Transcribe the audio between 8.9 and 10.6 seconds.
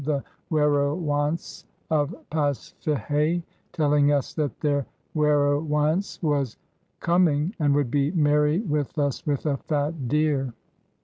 us with a fat Deere.